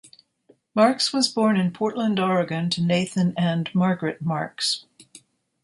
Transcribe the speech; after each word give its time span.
Marks 0.73 1.13
was 1.13 1.27
born 1.27 1.57
in 1.57 1.71
Portland, 1.71 2.19
Oregon 2.19 2.71
to 2.71 2.81
Nathan 2.81 3.35
and 3.37 3.69
Margaret 3.75 4.19
Marks. 4.19 4.85